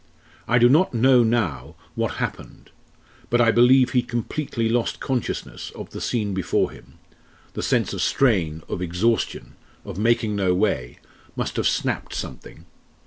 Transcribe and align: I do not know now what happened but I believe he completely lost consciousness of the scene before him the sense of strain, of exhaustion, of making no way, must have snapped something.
I 0.47 0.57
do 0.57 0.67
not 0.67 0.95
know 0.95 1.21
now 1.21 1.75
what 1.93 2.13
happened 2.13 2.71
but 3.29 3.39
I 3.39 3.51
believe 3.51 3.91
he 3.91 4.01
completely 4.01 4.67
lost 4.67 4.99
consciousness 4.99 5.69
of 5.75 5.91
the 5.91 6.01
scene 6.01 6.33
before 6.33 6.71
him 6.71 6.97
the 7.53 7.61
sense 7.61 7.93
of 7.93 8.01
strain, 8.01 8.63
of 8.67 8.81
exhaustion, 8.81 9.57
of 9.85 9.99
making 9.99 10.35
no 10.35 10.55
way, 10.55 10.97
must 11.35 11.55
have 11.57 11.67
snapped 11.67 12.15
something. 12.15 12.65